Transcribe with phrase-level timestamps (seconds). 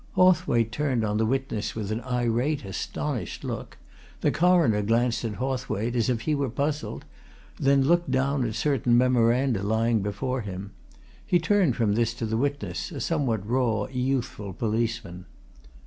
[0.13, 3.77] Hawthwaite turned on the witness with an irate, astonished look;
[4.21, 7.05] the Coroner glanced at Hawthwaite as if he were puzzled;
[7.59, 10.71] then looked down at certain memoranda lying before him.
[11.23, 15.25] He turned from this to the witness, a somewhat raw, youthful policeman.